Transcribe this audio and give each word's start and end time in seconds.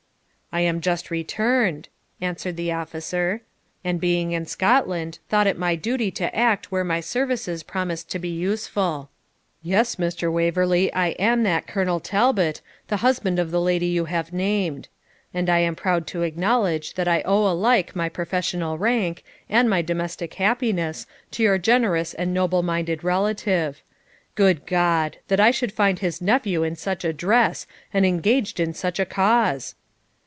'I 0.53 0.59
am 0.65 0.81
just 0.81 1.09
returned,' 1.09 1.87
answered 2.19 2.57
the 2.57 2.73
officer; 2.73 3.39
'and 3.85 4.01
being 4.01 4.33
in 4.33 4.45
Scotland, 4.45 5.19
thought 5.29 5.47
it 5.47 5.57
my 5.57 5.77
duty 5.77 6.11
to 6.11 6.35
act 6.35 6.69
where 6.73 6.83
my 6.83 6.99
services 6.99 7.63
promised 7.63 8.11
to 8.11 8.19
be 8.19 8.27
useful. 8.27 9.09
Yes, 9.63 9.95
Mr. 9.95 10.29
Waverley, 10.29 10.91
I 10.91 11.11
am 11.11 11.43
that 11.43 11.67
Colonel 11.67 12.01
Talbot, 12.01 12.59
the 12.89 12.97
husband 12.97 13.39
of 13.39 13.51
the 13.51 13.61
lady 13.61 13.85
you 13.85 14.03
have 14.11 14.33
named; 14.33 14.89
and 15.33 15.49
I 15.49 15.59
am 15.59 15.73
proud 15.73 16.05
to 16.07 16.23
acknowledge 16.23 16.95
that 16.95 17.07
I 17.07 17.21
owe 17.21 17.49
alike 17.49 17.95
my 17.95 18.09
professional 18.09 18.77
rank 18.77 19.23
and 19.47 19.69
my 19.69 19.81
domestic 19.81 20.33
happiness 20.33 21.07
to 21.31 21.43
your 21.43 21.59
generous 21.59 22.13
and 22.13 22.33
noble 22.33 22.61
minded 22.61 23.05
relative. 23.05 23.81
Good 24.35 24.65
God! 24.65 25.15
that 25.29 25.39
I 25.39 25.51
should 25.51 25.71
find 25.71 25.99
his 25.99 26.21
nephew 26.21 26.61
in 26.61 26.75
such 26.75 27.05
a 27.05 27.13
dress, 27.13 27.67
and 27.93 28.05
engaged 28.05 28.59
in 28.59 28.73
such 28.73 28.99
a 28.99 29.05
cause!' 29.05 29.75